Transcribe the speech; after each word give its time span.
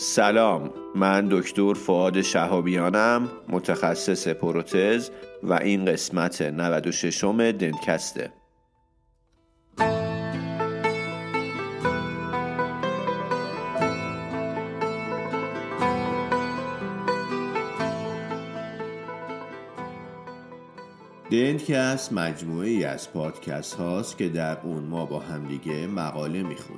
سلام 0.00 0.70
من 0.94 1.28
دکتر 1.30 1.74
فعاد 1.74 2.20
شهابیانم 2.20 3.28
متخصص 3.48 4.28
پروتز 4.28 5.10
و 5.42 5.52
این 5.52 5.84
قسمت 5.84 6.42
96 6.42 7.24
م 7.24 7.52
دنکسته. 7.52 8.32
دنکست 21.30 22.12
مجموعه 22.12 22.68
ای 22.68 22.84
از 22.84 23.12
پادکست 23.12 23.74
هاست 23.74 24.18
که 24.18 24.28
در 24.28 24.60
اون 24.60 24.84
ما 24.84 25.06
با 25.06 25.18
همدیگه 25.18 25.86
مقاله 25.86 26.42
می‌خونیم. 26.42 26.77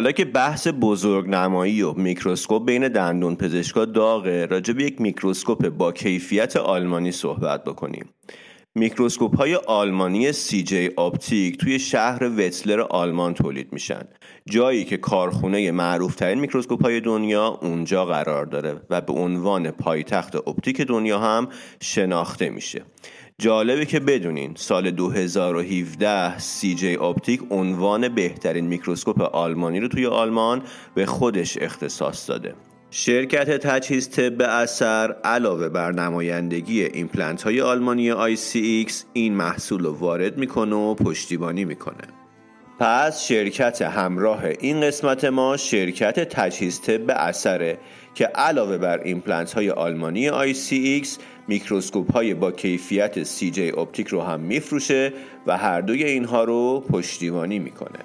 حالا 0.00 0.12
که 0.12 0.24
بحث 0.24 0.68
بزرگ 0.80 1.28
نمایی 1.28 1.82
و 1.82 1.92
میکروسکوپ 1.92 2.64
بین 2.64 2.88
دندون 2.88 3.36
پزشکا 3.36 3.84
داغه 3.84 4.46
راجع 4.46 4.74
به 4.74 4.84
یک 4.84 5.00
میکروسکوپ 5.00 5.68
با 5.68 5.92
کیفیت 5.92 6.56
آلمانی 6.56 7.12
صحبت 7.12 7.64
بکنیم. 7.64 8.08
میکروسکوپ 8.74 9.36
های 9.36 9.54
آلمانی 9.54 10.32
CJ 10.32 10.90
Optik 10.96 11.58
توی 11.58 11.78
شهر 11.78 12.24
وتسلر 12.24 12.80
آلمان 12.80 13.34
تولید 13.34 13.72
میشن. 13.72 14.02
جایی 14.50 14.84
که 14.84 14.96
کارخونه 14.96 15.70
معروف 15.70 16.14
ترین 16.14 16.38
میکروسکوپ 16.38 16.82
های 16.82 17.00
دنیا 17.00 17.46
اونجا 17.62 18.04
قرار 18.04 18.46
داره 18.46 18.80
و 18.90 19.00
به 19.00 19.12
عنوان 19.12 19.70
پایتخت 19.70 20.36
اپتیک 20.36 20.80
دنیا 20.80 21.18
هم 21.18 21.48
شناخته 21.82 22.50
میشه. 22.50 22.82
جالبه 23.40 23.86
که 23.86 24.00
بدونین 24.00 24.52
سال 24.56 24.90
2017 24.90 26.38
CJ 26.38 26.96
Optik 26.96 27.40
عنوان 27.50 28.08
بهترین 28.08 28.66
میکروسکوپ 28.66 29.20
آلمانی 29.20 29.80
رو 29.80 29.88
توی 29.88 30.06
آلمان 30.06 30.62
به 30.94 31.06
خودش 31.06 31.58
اختصاص 31.58 32.30
داده. 32.30 32.54
شرکت 32.90 33.50
تجهیز 33.50 34.10
طب 34.10 34.42
اثر 34.42 35.16
علاوه 35.24 35.68
بر 35.68 35.92
نمایندگی 35.92 36.84
ایمپلنت 36.84 37.42
های 37.42 37.60
آلمانی 37.60 38.36
ICX 38.36 38.92
این 39.12 39.34
محصول 39.34 39.84
رو 39.84 39.92
وارد 39.92 40.38
می‌کنه 40.38 40.76
و 40.76 40.94
پشتیبانی 40.94 41.64
می‌کنه. 41.64 42.04
پس 42.80 43.26
شرکت 43.26 43.82
همراه 43.82 44.44
این 44.44 44.80
قسمت 44.80 45.24
ما 45.24 45.56
شرکت 45.56 46.20
تجهیز 46.20 46.80
طب 46.80 47.10
اثره 47.10 47.78
که 48.14 48.26
علاوه 48.26 48.78
بر 48.78 49.00
ایمپلنت 49.04 49.52
های 49.52 49.70
آلمانی 49.70 50.30
ICX 50.30 51.08
میکروسکوپ 51.50 52.12
های 52.12 52.34
با 52.34 52.52
کیفیت 52.52 53.22
CJ 53.22 53.70
Optik 53.70 54.08
رو 54.08 54.22
هم 54.22 54.40
میفروشه 54.40 55.12
و 55.46 55.56
هر 55.56 55.80
دوی 55.80 56.04
اینها 56.04 56.44
رو 56.44 56.80
پشتیبانی 56.80 57.58
می‌کنه. 57.58 57.98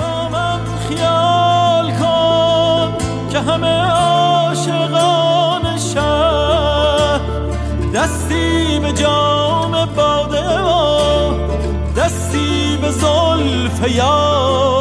با 0.00 0.28
من 0.28 0.64
خیال 0.88 1.90
کن 1.90 2.94
که 3.32 3.38
همه 3.38 3.90
عاشقان 3.90 5.06
دستی 7.94 8.80
به 8.82 8.92
جام 8.92 9.94
باده 9.96 10.60
و 10.60 11.34
دستی 11.96 12.78
به 12.82 12.90
زلف 12.90 13.96
یار 13.96 14.75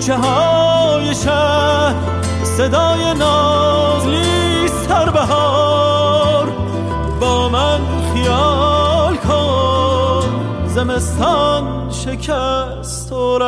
کوچه 0.00 0.16
های 0.16 1.14
شهر 1.14 1.94
صدای 2.44 3.14
نازلی 3.14 4.68
سر 4.68 5.10
بهار 5.10 6.46
با 7.20 7.48
من 7.48 7.80
خیال 8.14 9.16
کن 9.16 10.22
زمستان 10.66 11.90
شکست 11.90 13.12
و 13.12 13.38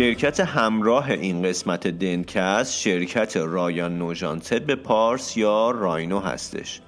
شرکت 0.00 0.40
همراه 0.40 1.10
این 1.10 1.42
قسمت 1.42 1.86
دنکست 1.86 2.78
شرکت 2.78 3.36
رایان 3.36 3.98
نوژان 3.98 4.42
به 4.66 4.74
پارس 4.74 5.36
یا 5.36 5.70
راینو 5.70 6.20
هستش. 6.20 6.80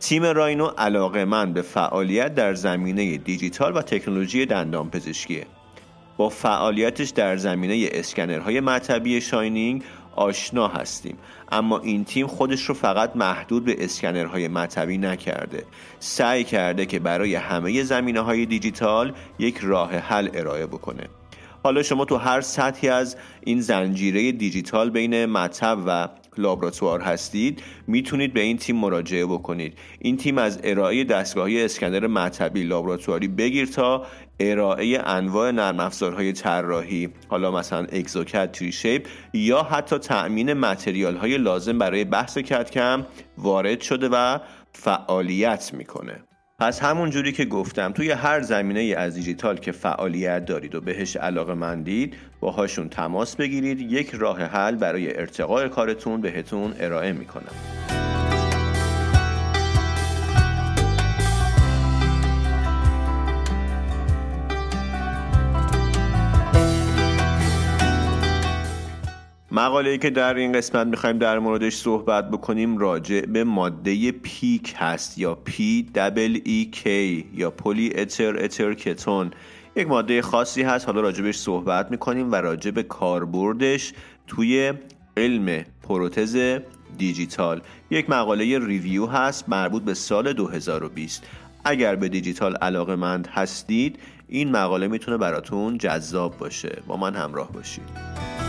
تیم 0.00 0.24
راینو 0.24 0.66
علاقه 0.66 1.24
من 1.24 1.52
به 1.52 1.62
فعالیت 1.62 2.34
در 2.34 2.54
زمینه 2.54 3.16
دیجیتال 3.16 3.76
و 3.76 3.82
تکنولوژی 3.82 4.46
دندان 4.46 4.90
پزشکیه. 4.90 5.46
با 6.16 6.28
فعالیتش 6.28 7.08
در 7.08 7.36
زمینه 7.36 7.88
اسکنرهای 7.92 8.60
مطبی 8.60 9.20
شاینینگ 9.20 9.82
آشنا 10.16 10.68
هستیم. 10.68 11.18
اما 11.52 11.78
این 11.78 12.04
تیم 12.04 12.26
خودش 12.26 12.62
رو 12.62 12.74
فقط 12.74 13.16
محدود 13.16 13.64
به 13.64 13.84
اسکنرهای 13.84 14.48
مطبی 14.48 14.98
نکرده. 14.98 15.64
سعی 15.98 16.44
کرده 16.44 16.86
که 16.86 16.98
برای 16.98 17.34
همه 17.34 17.82
زمینه 17.82 18.20
های 18.20 18.46
دیجیتال 18.46 19.12
یک 19.38 19.58
راه 19.62 19.96
حل 19.96 20.28
ارائه 20.34 20.66
بکنه. 20.66 21.08
حالا 21.66 21.82
شما 21.82 22.04
تو 22.04 22.16
هر 22.16 22.40
سطحی 22.40 22.88
از 22.88 23.16
این 23.44 23.60
زنجیره 23.60 24.32
دیجیتال 24.32 24.90
بین 24.90 25.26
مطب 25.26 25.78
و 25.86 26.08
لابراتوار 26.38 27.00
هستید 27.00 27.62
می‌تونید 27.86 28.32
به 28.32 28.40
این 28.40 28.56
تیم 28.56 28.76
مراجعه 28.76 29.26
بکنید. 29.26 29.78
این 29.98 30.16
تیم 30.16 30.38
از 30.38 30.60
ارائه 30.64 31.04
دستگاهی 31.04 31.64
اسکنر 31.64 32.06
مطبی 32.06 32.62
لابراتواری 32.62 33.28
بگیر 33.28 33.66
تا 33.66 34.06
ارائه 34.40 35.02
انواع 35.06 35.50
نرم 35.50 35.80
افزارهای 35.80 36.32
طراحی 36.32 37.08
حالا 37.28 37.50
مثلا 37.50 37.86
اگزوکت 37.92 38.52
تری 38.52 38.72
شیپ 38.72 39.06
یا 39.32 39.62
حتی 39.62 39.98
تأمین 39.98 40.52
متریال 40.52 41.16
های 41.16 41.38
لازم 41.38 41.78
برای 41.78 42.04
بحث 42.04 42.38
کتکم 42.38 43.06
وارد 43.38 43.80
شده 43.80 44.08
و 44.12 44.38
فعالیت 44.72 45.74
می‌کنه. 45.74 46.20
پس 46.58 46.82
همون 46.82 47.10
جوری 47.10 47.32
که 47.32 47.44
گفتم 47.44 47.92
توی 47.92 48.10
هر 48.10 48.40
زمینه 48.40 48.94
از 48.98 49.14
دیجیتال 49.14 49.56
که 49.56 49.72
فعالیت 49.72 50.44
دارید 50.44 50.74
و 50.74 50.80
بهش 50.80 51.16
علاقه 51.16 51.54
مندید 51.54 52.16
باهاشون 52.40 52.88
تماس 52.88 53.36
بگیرید 53.36 53.80
یک 53.80 54.10
راه 54.14 54.42
حل 54.42 54.76
برای 54.76 55.18
ارتقاء 55.18 55.68
کارتون 55.68 56.20
بهتون 56.20 56.74
ارائه 56.80 57.12
می‌کنم. 57.12 57.52
مقاله 69.56 69.98
که 69.98 70.10
در 70.10 70.34
این 70.34 70.52
قسمت 70.52 70.86
می‌خوایم 70.86 71.18
در 71.18 71.38
موردش 71.38 71.76
صحبت 71.76 72.30
بکنیم 72.30 72.78
راجع 72.78 73.20
به 73.20 73.44
ماده 73.44 74.12
PEEK 74.12 74.74
هست 74.76 75.18
یا 75.18 75.34
P 75.34 75.90
double 75.94 76.40
E 76.44 76.64
K 76.64 77.24
یا 77.34 77.50
پلی 77.50 77.92
اتر 77.94 78.44
اتر 78.44 78.74
کتون 78.74 79.30
یک 79.76 79.88
ماده 79.88 80.22
خاصی 80.22 80.62
هست 80.62 80.86
حالا 80.86 81.00
راجبش 81.00 81.36
صحبت 81.36 81.90
می‌کنیم 81.90 82.32
و 82.32 82.34
راجع 82.34 82.70
به 82.70 82.82
کاربردش 82.82 83.92
توی 84.26 84.72
علم 85.16 85.64
پروتز 85.82 86.60
دیجیتال. 86.98 87.60
یک 87.90 88.10
مقاله 88.10 88.58
ریویو 88.58 89.06
هست 89.06 89.48
مربوط 89.48 89.82
به 89.82 89.94
سال 89.94 90.32
2020 90.32 91.24
اگر 91.64 91.96
به 91.96 92.08
دیجیتال 92.08 92.56
علاقه 92.56 92.96
مند 92.96 93.26
هستید 93.26 93.98
این 94.28 94.50
مقاله 94.50 94.88
می‌تونه 94.88 95.16
براتون 95.16 95.78
جذاب 95.78 96.38
باشه. 96.38 96.82
با 96.86 96.96
من 96.96 97.14
همراه 97.14 97.52
باشید. 97.52 98.45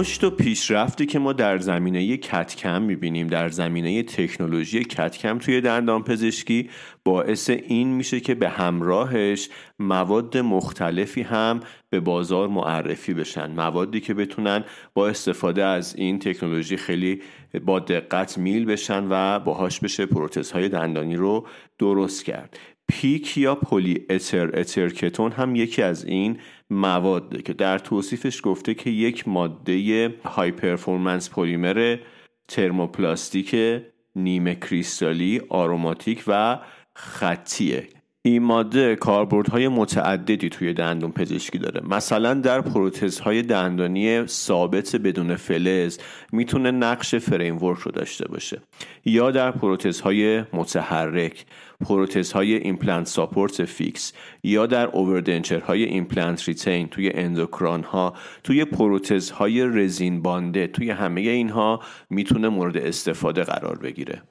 رشد 0.00 0.24
و 0.24 0.30
پیشرفتی 0.30 1.06
که 1.06 1.18
ما 1.18 1.32
در 1.32 1.58
زمینه 1.58 2.16
کتکم 2.16 2.82
می‌بینیم 2.82 3.26
در 3.26 3.48
زمینه 3.48 4.02
تکنولوژی 4.02 4.84
کتکم 4.84 5.38
توی 5.38 5.60
دندان 5.60 6.02
پزشکی 6.02 6.70
باعث 7.04 7.50
این 7.50 7.88
میشه 7.88 8.20
که 8.20 8.34
به 8.34 8.48
همراهش 8.48 9.48
مواد 9.78 10.38
مختلفی 10.38 11.22
هم 11.22 11.60
به 11.90 12.00
بازار 12.00 12.48
معرفی 12.48 13.14
بشن. 13.14 13.50
موادی 13.50 14.00
که 14.00 14.14
بتونن 14.14 14.64
با 14.94 15.08
استفاده 15.08 15.64
از 15.64 15.96
این 15.96 16.18
تکنولوژی 16.18 16.76
خیلی 16.76 17.22
با 17.64 17.78
دقت 17.78 18.38
میل 18.38 18.64
بشن 18.64 19.06
و 19.10 19.38
باهاش 19.38 19.80
بشه 19.80 20.06
پروتزهای 20.06 20.68
دندانی 20.68 21.16
رو 21.16 21.46
درست 21.78 22.24
کرد. 22.24 22.58
پیک 22.88 23.38
یا 23.38 23.54
پلی 23.54 24.06
اتر 24.10 24.60
اترکتون 24.60 25.32
هم 25.32 25.56
یکی 25.56 25.82
از 25.82 26.04
این 26.04 26.38
مواده 26.70 27.42
که 27.42 27.52
در 27.52 27.78
توصیفش 27.78 28.40
گفته 28.44 28.74
که 28.74 28.90
یک 28.90 29.28
ماده 29.28 30.14
high 30.24 30.50
performance 30.50 31.30
پلیمر 31.30 31.96
ترموپلاستیک 32.48 33.56
نیمه 34.16 34.54
کریستالی 34.54 35.42
آروماتیک 35.48 36.24
و 36.26 36.58
خطیه. 36.94 37.88
این 38.22 38.42
ماده 38.42 38.96
کاربردهای 38.96 39.68
متعددی 39.68 40.48
توی 40.48 40.72
دندون 40.72 41.12
پزشکی 41.12 41.58
داره. 41.58 41.80
مثلا 41.86 42.34
در 42.34 42.60
پروتزهای 42.60 43.42
دندانی 43.42 44.26
ثابت 44.26 44.96
بدون 44.96 45.36
فلز 45.36 45.98
می‌تونه 46.32 46.70
نقش 46.70 47.14
framework 47.14 47.78
رو 47.78 47.92
داشته 47.92 48.28
باشه. 48.28 48.60
یا 49.04 49.30
در 49.30 49.50
پروتزهای 49.50 50.44
متحرک 50.52 51.46
پروتزهای 51.80 52.54
implant 52.54 53.06
support 53.06 53.64
fixed 53.64 54.12
یا 54.42 54.66
در 54.66 54.86
overdenture 54.86 55.84
های 55.84 55.98
implant 55.98 56.48
retained 56.48 56.88
توی 56.88 57.10
endocrown 57.14 57.82
ها 57.82 58.14
توی 58.44 58.64
پروتزهای 58.64 59.64
resin 59.64 60.22
bonded 60.22 60.66
توی 60.66 60.90
همه 60.90 61.20
اینها 61.20 61.80
می‌تونه 62.10 62.48
مورد 62.48 62.76
استفاده 62.76 63.44
قرار 63.44 63.78
بگیره. 63.78 64.22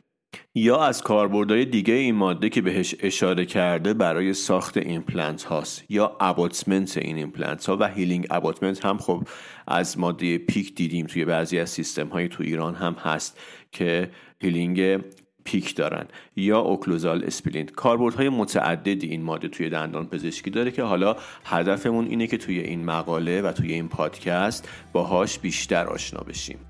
یا 0.56 0.84
از 0.84 1.02
کاربردهای 1.02 1.66
دیگه 1.66 1.94
این 1.94 2.16
ماده 2.16 2.50
که 2.50 2.62
بهش 2.62 2.96
اشاره 3.00 3.46
کرده 3.46 3.94
برای 3.94 4.34
ساخت 4.34 4.78
ایمپلنت 4.78 5.44
هاست 5.44 5.84
یا 5.90 6.18
abutment 6.20 6.98
این 6.98 7.18
ایمپلنت 7.18 7.66
ها 7.66 7.78
و 7.78 7.88
healing 7.88 8.28
abutment 8.30 8.86
هم 8.86 8.98
خب 8.98 9.24
از 9.68 10.00
ماده 10.00 10.38
PEEK 10.38 10.76
دیدیم 10.76 11.06
توی 11.06 11.26
بعضی 11.26 11.60
از 11.60 11.70
سیستم 11.70 12.08
های 12.08 12.28
تو 12.28 12.44
ایران 12.44 12.76
هم 12.76 12.94
هست 12.94 13.40
که 13.72 14.12
healing 14.42 15.00
PEEK 15.44 15.76
دارن 15.76 16.06
یا 16.36 16.60
occlusal 16.60 17.24
splint. 17.24 17.72
کاربردهای 17.72 18.30
متعددی 18.30 19.08
این 19.08 19.24
ماده 19.24 19.48
توی 19.48 19.70
دندان 19.70 20.08
پزشکی 20.08 20.50
داره 20.50 20.72
که 20.72 20.84
حالا 20.84 21.16
هدفمون 21.46 22.08
اینه 22.08 22.28
که 22.28 22.38
توی 22.38 22.60
این 22.60 22.86
مقاله 22.86 23.42
و 23.42 23.52
توی 23.52 23.74
این 23.74 23.90
پادکست 23.90 24.70
باهاش 24.94 25.40
بیشتر 25.40 25.88
آشنا 25.88 26.20
بشیم. 26.20 26.69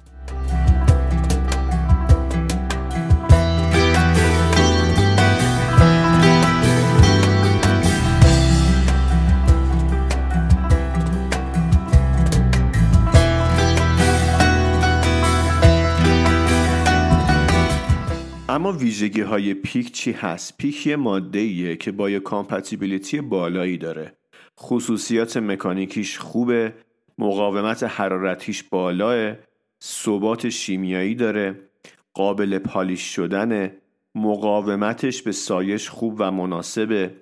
ویژگی 18.72 19.22
های 19.22 19.54
PEEK 19.54 19.92
چی 19.92 20.12
هست؟ 20.12 20.58
PEEK 20.58 20.88
یه 20.88 20.96
ماده 20.96 21.40
ایه 21.40 21.76
که 21.76 21.92
biocompatibility 21.92 23.22
بالایی 23.22 23.78
داره 23.78 24.18
خصوصیات 24.60 25.38
مکانیکیش 25.38 26.18
خوبه 26.18 26.74
مقاومت 27.18 27.84
حرارتیش 27.84 28.64
بالاه 28.64 29.38
ثبات 29.84 30.50
شیمیایی 30.50 31.16
داره 31.16 31.70
قابل 32.14 32.58
polish 32.58 33.16
شدنه 33.16 33.76
مقاومتش 34.16 35.22
به 35.22 35.32
سایش 35.32 35.90
خوب 35.90 36.16
و 36.18 36.32
مناسبه 36.32 37.16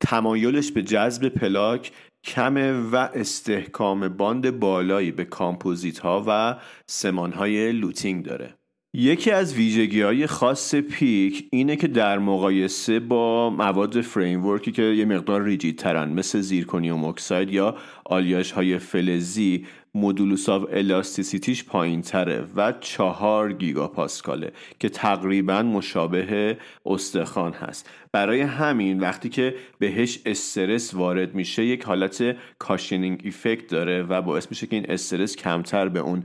تمایلش 0.00 0.72
به 0.72 0.82
جذب 0.82 1.28
پلاک 1.28 1.92
کمه 2.24 2.72
و 2.72 2.96
استحکام 2.96 4.08
bond 4.08 4.58
بالایی 4.58 5.10
به 5.10 5.24
کامپوزیت 5.24 5.98
ها 5.98 6.24
و 6.26 6.56
سمان 6.86 7.32
های 7.32 7.72
luting 7.72 8.24
داره 8.24 8.54
یکی 8.98 9.30
از 9.30 9.54
ویژگی 9.54 10.00
های 10.00 10.26
خاص 10.26 10.74
PEEK 10.74 11.48
اینه 11.50 11.76
که 11.76 11.88
در 11.88 12.18
مقایسه 12.18 13.00
با 13.00 13.50
مواد 13.50 14.00
framework 14.00 14.65
ی 14.65 14.72
که 14.72 14.82
یه 14.82 15.04
مقدار 15.04 15.42
rigid 15.42 15.78
ترن 15.78 16.08
مثل 16.08 16.40
zirconium 16.40 17.04
oxide 17.04 17.52
یا 17.52 17.76
آلیاژ 18.04 18.52
های 18.52 18.78
فلزی 18.78 19.66
modulus 19.96 20.48
of 20.48 20.64
elasticity 20.72 21.49
ش 21.49 21.64
پایین 21.64 22.02
تره 22.02 22.44
و 22.56 22.72
چهار 22.80 23.52
گیگا 23.52 23.88
پاسکاله 23.88 24.52
که 24.78 24.88
تقریبا 24.88 25.62
مشابه 25.62 26.58
استخوان 26.86 27.52
هست. 27.52 27.90
برای 28.12 28.40
همین 28.40 29.00
وقتی 29.00 29.28
که 29.28 29.54
بهش 29.78 30.18
استرس 30.26 30.94
وارد 30.94 31.34
میشه 31.34 31.64
یک 31.64 31.84
حالت 31.84 32.36
cushioning 32.58 33.20
effect 33.24 33.66
داره 33.66 34.02
و 34.02 34.22
باعث 34.22 34.46
میشه 34.50 34.66
که 34.66 34.76
این 34.76 34.86
استرس 34.88 35.36
کمتر 35.36 35.88
به 35.88 36.00
اون 36.00 36.24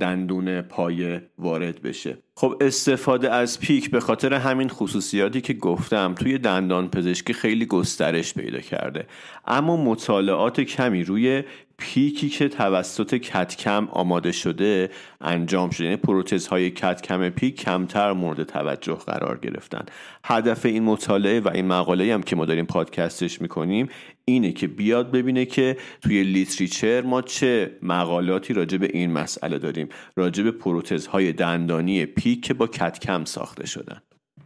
دندون 0.00 0.62
پایه 0.62 1.22
وارد 1.38 1.82
بشه. 1.82 2.18
خب 2.36 2.56
استفاده 2.60 3.30
از 3.30 3.60
پیک 3.60 3.90
به 3.90 4.00
خاطر 4.00 4.34
همین 4.34 4.68
خصوصیاتی 4.68 5.40
که 5.40 5.52
گفتم 5.52 6.14
توی 6.14 6.38
دندان 6.38 6.88
پزشکی 6.88 7.32
خیلی 7.32 7.66
گسترش 7.66 8.34
پیدا 8.34 8.60
کرده. 8.60 9.06
اما 9.46 9.76
مطالعات 9.76 10.60
کمی 10.60 11.04
روی 11.04 11.42
پیکی 11.78 12.28
که 12.28 12.48
توسط 12.48 13.14
کتکم 13.14 13.88
آماده 13.92 14.32
شده 14.32 14.90
انجام 15.20 15.70
شده. 15.70 15.84
یعنی 15.84 15.96
پروتزهای 15.96 16.70
کتکم 16.70 17.28
پیک 17.28 17.60
کمتر 17.60 18.12
مورد 18.12 18.42
توجه 18.42 18.94
قرار 18.94 19.38
گرفتن. 19.38 19.84
هدف 20.24 20.66
این 20.66 20.82
مطالعه 20.82 21.40
و 21.40 21.48
این 21.54 21.66
مقاله 21.66 22.14
هم 22.14 22.22
که 22.22 22.36
ما 22.36 22.44
داریم 22.44 22.66
پادکستش 22.66 23.40
می‌کنیم 23.40 23.88
اینه 24.24 24.52
که 24.52 24.66
بیاد 24.66 25.10
ببینه 25.10 25.44
که 25.44 25.76
توی 26.00 26.22
لیتریچر 26.22 27.02
ما 27.02 27.22
چه 27.22 27.78
مقالاتی 27.82 28.54
راجع 28.54 28.78
به 28.78 28.90
این 28.92 29.12
مسئله 29.12 29.58
داریم 29.58 29.88
راجع 30.16 30.42
به 30.42 30.50
پروتزهای 30.50 31.32
دندانی 31.32 32.06
PEEK 32.06 32.44
که 32.44 32.54
با 32.54 32.66
CAD/CAM 32.66 33.24
ساخته 33.24 33.66
شدن. 33.66 34.00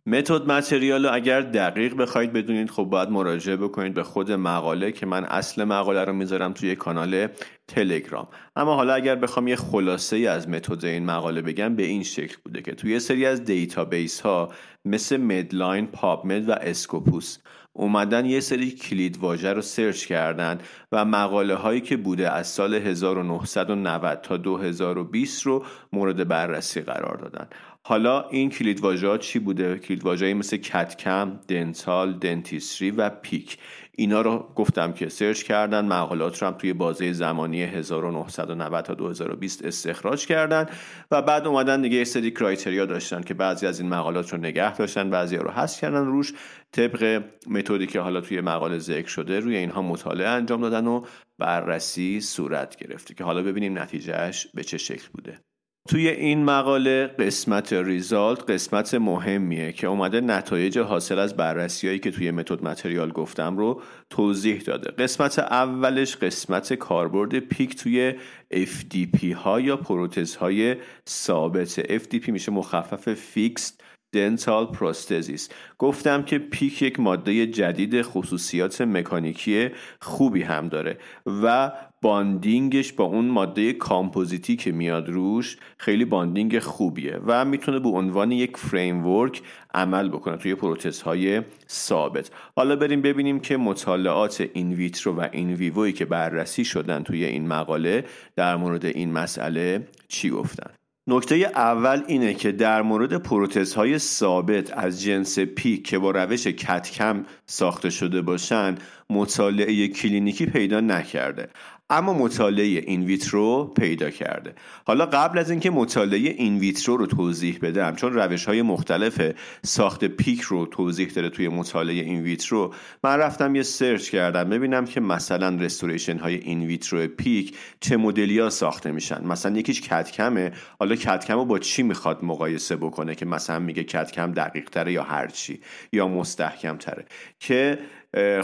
method 0.06 0.47
material 0.47 1.06
رو 1.06 1.14
اگر 1.14 1.40
دقیق 1.40 1.97
بخواید 1.97 2.32
بدونید 2.32 2.70
خب 2.70 2.85
باید 2.85 3.11
مراجعه 3.11 3.56
بکنید 3.56 3.94
به 3.94 4.02
خود 4.02 4.32
مقاله 4.32 4.92
که 4.92 5.06
من 5.06 5.25
اصل 5.25 5.64
مقاله 5.64 6.04
رو 6.04 6.12
می‌ذارم 6.12 6.52
توی 6.52 6.76
کانال 6.76 7.28
تلگرام. 7.66 8.28
اما 8.56 8.75
حالا 8.75 8.94
اگر 8.94 9.14
بخوام 9.14 9.49
یه 9.49 9.56
خلاصه 9.56 10.16
ای 10.16 10.26
از 10.26 10.49
method 10.49 10.85
این 10.85 11.04
مقاله 11.04 11.42
بگم 11.42 11.76
به 11.76 11.82
این 11.82 12.02
شکل 12.02 12.37
بوده 12.44 12.62
که 12.62 12.73
توی 12.73 13.00
سری 13.00 13.26
از 13.26 13.44
database 13.44 14.20
ها 14.20 14.52
مثل 14.85 15.16
MEDLINE، 15.16 15.87
PubMed 15.87 16.49
و 16.49 16.52
Scopus 16.52 17.38
اومدن 17.78 18.26
یه 18.26 18.40
سری 18.40 18.70
کلید 18.70 19.18
واژه 19.18 19.52
رو 19.52 19.62
search 19.62 20.06
کردن 20.06 20.58
و 20.92 21.04
مقاله 21.04 21.54
هایی 21.54 21.80
که 21.80 21.97
بوده 21.97 22.30
از 22.30 22.47
سال 22.47 22.75
1990 22.75 24.20
تا 24.23 24.37
2020 24.37 25.42
رو 25.42 25.64
مورد 25.92 26.28
بررسی 26.28 26.80
قرار 26.80 27.16
دادن. 27.16 27.49
حالا 27.88 28.28
این 28.28 28.50
کلید 28.50 28.80
واژه 28.80 29.18
چی 29.18 29.38
بوده؟ 29.38 29.78
کلید 29.78 30.04
واژه‌ای 30.04 30.35
مثل 30.35 30.57
کتکم، 30.57 31.40
دنتال، 31.49 32.12
دنتیستری 32.12 32.90
و 32.90 33.11
پیک. 33.11 33.59
اینا 33.92 34.21
رو 34.21 34.52
گفتم 34.57 34.92
که 34.92 35.09
سرچ 35.09 35.42
کردن 35.42 35.85
مقالات 35.85 36.42
رو 36.42 36.49
هم 36.49 36.54
توی 36.54 36.73
بازه 36.73 37.12
زمانی 37.12 37.62
1990 37.62 38.85
تا 38.85 38.95
2020 38.95 39.64
استخراج 39.64 40.26
کردن 40.26 40.66
و 41.11 41.23
بعد 41.23 41.47
اومدن 41.47 41.83
دیگه 41.83 41.97
یه 41.97 42.04
سری 42.04 42.30
کرایتریا 42.30 42.87
داشتن 42.87 43.23
که 43.23 43.35
بعضی 43.35 43.66
از 43.66 43.80
این 43.80 43.88
مقالات 43.88 44.33
رو 44.33 44.38
نگه 44.38 44.76
داشتن 44.76 45.11
بعضی 45.11 45.37
رو 45.37 45.50
حذف 45.50 45.80
کردن 45.80 46.07
روش. 46.07 46.33
طبق 46.73 47.23
method 47.47 47.81
ی 47.81 47.87
که 47.87 48.00
حالا 48.00 48.21
توی 48.21 48.40
مقاله 48.40 48.78
ذکر 48.78 49.09
شده 49.09 49.40
روی 49.40 49.57
اینها 49.57 49.83
مطالعه 49.83 50.28
انجام 50.28 50.61
دادن 50.61 50.87
و 50.87 51.04
بررسی 51.38 52.21
صورت 52.21 52.76
گرفته 52.76 53.14
که 53.14 53.25
حالا 53.25 53.42
ببینیم 53.42 53.78
نتیجهش 53.78 54.47
به 54.54 54.64
چه 54.64 54.78
شکل 54.78 55.09
بوده. 55.12 55.48
توی 55.88 56.09
این 56.09 56.45
مقاله 56.45 57.07
قسمت 57.07 57.73
result 57.73 58.50
قسمت 58.50 58.95
مهمیه 58.95 59.73
که 59.73 59.87
اومده 59.87 60.21
نتایج 60.21 60.78
حاصل 60.78 61.18
از 61.18 61.37
بررسی 61.37 61.87
هایی 61.87 61.99
که 61.99 62.11
توی 62.11 62.30
method 62.30 62.64
material 62.64 63.11
گفتم 63.12 63.57
رو 63.57 63.83
توضیح 64.11 64.61
داده. 64.61 64.90
قسمت 64.90 65.38
اولش 65.38 66.16
قسمت 66.16 66.75
کاربرد 66.75 67.38
PEEK 67.38 67.76
توی 67.76 68.14
FDP 68.54 69.25
ها 69.25 69.61
یا 69.61 69.76
پروتز 69.76 70.37
های 70.37 70.76
ثابت 71.09 71.99
FDP 71.99 72.28
میشه 72.28 72.52
مخفف 72.52 73.14
فیکس 73.14 73.78
dental 74.12 74.66
prosthesis 74.66 75.49
گفتم 75.78 76.23
که 76.23 76.38
PEEK 76.38 76.82
یک 76.83 77.00
ماده 77.00 77.47
جدید 77.47 78.02
خصوصیات 78.02 78.80
مکانیکی 78.80 79.71
خوبی 80.00 80.42
هم 80.42 80.68
داره 80.68 80.99
و 81.26 81.73
bonding 82.02 82.73
ش 82.73 82.92
با 82.93 83.05
اون 83.05 83.25
ماده 83.25 83.73
کامپوزیتی 83.73 84.57
که 84.57 84.73
میاد 84.73 85.09
روش 85.09 85.57
خیلی 85.78 86.05
bonding 86.04 86.58
خوبیه 86.59 87.21
و 87.26 87.45
می‌تونه 87.45 87.78
به 87.78 87.88
عنوان 87.88 88.33
یک 88.33 88.57
framework 88.56 89.42
عمل 89.75 90.09
بکنه 90.09 90.37
توی 90.37 90.55
پروتز 90.55 91.02
های 91.02 91.43
ثابت. 91.71 92.31
حالا 92.57 92.76
بریم 92.76 93.02
ببینیم 93.02 93.40
که 93.40 93.57
مطالعات 93.57 94.49
in 94.52 94.73
vitro 94.73 95.16
و 95.17 95.28
این 95.33 95.55
ویووی 95.55 95.93
که 95.93 96.05
بررسی 96.05 96.64
شدن 96.64 97.02
توی 97.02 97.25
این 97.25 97.49
مقاله 97.49 98.05
در 98.37 98.57
مورد 98.57 98.85
این 98.85 99.12
مسئله 99.12 99.88
چی 100.09 100.31
گفتن. 100.31 100.71
نکته 101.11 101.35
اول 101.35 102.02
اینه 102.07 102.35
که 102.35 102.52
در 102.52 102.83
مورد 102.83 103.23
پروتزهای 103.23 103.99
ثابت 103.99 104.78
از 104.78 105.02
جنس 105.02 105.38
PEEK 105.38 105.87
که 105.87 105.99
با 105.99 106.11
روش 106.11 106.47
CAD/CAM 106.47 107.25
ساخته 107.47 107.90
شده 107.90 108.23
باشن 108.23 108.75
مطالعه 109.10 109.88
کلینیکی 109.88 110.46
پیدا 110.46 110.80
نکرده 110.80 111.48
اما 111.90 112.12
مطالعه 112.12 112.64
in 112.66 113.04
vitro 113.04 113.73
پیدا 113.76 114.10
کرده. 114.10 114.54
حالا 114.86 115.06
قبل 115.06 115.38
از 115.38 115.50
اینکه 115.50 115.70
مطالعه 115.70 116.18
in 116.18 116.58
vitro 116.58 116.97
رو 116.96 117.06
توضیح 117.06 117.58
بدم 117.62 117.94
چون 117.94 118.12
روش 118.12 118.44
های 118.44 118.62
مختلف 118.62 119.20
ساخت 119.64 120.04
PEEK 120.04 120.40
رو 120.40 120.66
توضیح 120.66 121.08
داره 121.08 121.30
توی 121.30 121.48
مطالعه 121.48 121.94
in 121.94 122.23
vitro 122.23 122.75
من 123.04 123.16
رفتم 123.16 123.54
یه 123.54 123.62
search 123.62 124.11
کردم 124.10 124.50
ببینم 124.50 124.84
که 124.84 125.00
مثلا 125.00 125.56
restoration 125.61 126.18
های 126.18 126.34
in 126.35 126.62
vitro 126.62 127.06
PEEK 127.06 127.56
چه 127.80 127.96
مدلی 127.96 128.38
ها 128.38 128.50
ساخته 128.50 128.92
میشن. 128.92 129.26
مثلا 129.26 129.58
یکیش 129.58 129.80
CAD/CAM 129.80 130.43
ه 130.43 130.52
حالا 130.78 130.96
کتکم 130.96 131.34
رو 131.34 131.44
با 131.44 131.58
چی 131.58 131.82
می‌خواد 131.82 132.24
مقایسه 132.24 132.76
بکنه 132.76 133.14
که 133.14 133.26
مثلا 133.26 133.58
میگه 133.58 133.84
کتکم 133.84 134.32
دقیق 134.32 134.70
تره 134.70 134.92
یا 134.92 135.02
هرچی 135.02 135.60
یا 135.92 136.08
مستحکم 136.08 136.76
تره 136.76 137.04
که 137.38 137.78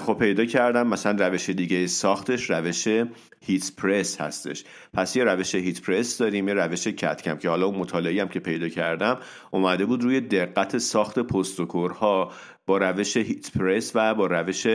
خب 0.01 0.17
پیدا 0.19 0.45
کردم. 0.45 0.87
مثلا 0.87 1.27
روش 1.27 1.51
دیگه 1.51 1.87
ساختش 1.87 2.51
روش 2.51 2.89
هیت 3.41 3.73
پرس 3.77 4.21
هستش. 4.21 4.65
پس 4.93 5.17
یه 5.17 5.25
روش 5.25 5.55
هیت 5.55 5.83
پرس 5.83 6.19
داریم 6.19 6.49
یه 6.49 6.55
روش 6.55 6.87
کتکم 6.87 7.37
که 7.37 7.49
حالا 7.49 7.67
اون 7.67 7.79
مطالعه 7.79 8.21
هم 8.21 8.29
که 8.29 8.41
پیدا 8.41 8.69
کردم 8.69 9.19
اومده 9.51 9.87
بود 9.87 10.03
روی 10.03 10.21
دقت 10.21 10.79
ساخت 10.79 11.19
پستوکورها 11.19 12.33
با 12.67 12.79
روش 12.79 13.17
هیت 13.17 13.59
پرس 13.59 13.93
و 13.95 14.15
با 14.15 14.27
روش 14.27 14.67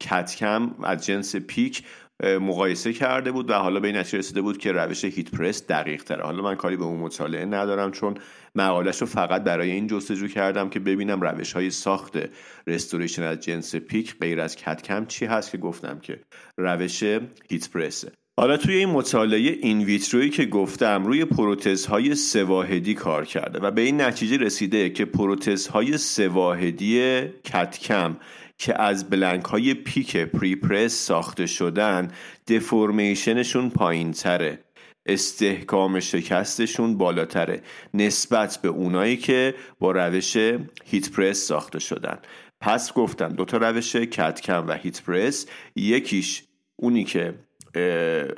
کتکم 0.00 0.74
از 0.82 1.06
جنس 1.06 1.36
پیک 1.36 1.82
مقایسه 2.22 2.92
کرده 2.92 3.32
بود 3.32 3.50
و 3.50 3.54
حالا 3.54 3.80
به 3.80 3.88
این 3.88 3.96
نتیجه 3.96 4.18
رسیده 4.18 4.42
بود 4.42 4.58
که 4.58 4.72
روش 4.72 5.04
هیت 5.04 5.30
پرس 5.30 5.66
دقیق 5.66 6.02
تره. 6.02 6.22
حالا 6.22 6.42
من 6.42 6.54
کاری 6.54 6.76
به 6.76 6.84
اون 6.84 7.00
مطالعه 7.00 7.44
ندارم 7.44 7.90
چون 7.90 8.14
مقالش 8.54 9.00
رو 9.00 9.06
فقط 9.06 9.44
برای 9.44 9.70
این 9.70 9.86
جستجو 9.86 10.28
کردم 10.28 10.68
که 10.68 10.80
ببینم 10.80 11.20
روش 11.20 11.52
های 11.52 11.70
ساخت 11.70 12.18
رستوریشن 12.66 13.22
از 13.22 13.40
جنس 13.40 13.74
پیک 13.74 14.18
غیر 14.18 14.40
از 14.40 14.56
کتکم 14.56 15.06
چی 15.06 15.24
هست 15.26 15.50
که 15.50 15.58
گفتم 15.58 15.98
که 15.98 16.20
روش 16.58 17.02
هیت 17.50 17.70
پرسه. 17.70 18.12
حالا 18.40 18.56
توی 18.56 18.74
این 18.74 18.88
مطالعه 18.88 19.58
این 19.62 19.82
ویترویی 19.82 20.30
که 20.30 20.44
گفتم 20.44 21.04
روی 21.04 21.24
پروتزهای 21.24 22.14
سواهدی 22.14 22.94
کار 22.94 23.24
کرده 23.24 23.58
و 23.58 23.70
به 23.70 23.82
این 23.82 24.00
نتیجه 24.00 24.36
رسیده 24.36 24.90
که 24.90 25.04
پروتزهای 25.04 25.98
سواهدی 25.98 27.20
کتکم 27.44 28.16
که 28.62 28.82
از 28.82 29.10
بلنک 29.10 29.44
های 29.44 29.74
پیک 29.74 30.16
پریپرس 30.16 30.92
ساخته 30.92 31.46
شدن 31.46 32.10
دفورمیشنشون 32.48 33.70
پایین 33.70 34.12
تره 34.12 34.58
استحکام 35.06 36.00
شکستشون 36.00 36.98
بالاتره. 36.98 37.62
نسبت 37.94 38.58
به 38.62 38.68
اونایی 38.68 39.16
که 39.16 39.54
با 39.78 39.92
روش 39.92 40.36
هیت 40.84 41.10
پرس 41.10 41.38
ساخته 41.38 41.78
شدن. 41.78 42.18
پس 42.60 42.92
گفتم 42.92 43.28
دوتا 43.28 43.56
روش 43.56 43.96
کتکم 43.96 44.68
و 44.68 44.72
هیت 44.72 45.02
پرس 45.02 45.46
یکیش 45.76 46.42
اونی 46.76 47.04
که 47.04 47.34